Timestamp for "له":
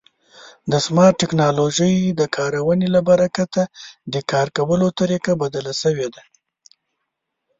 2.95-3.01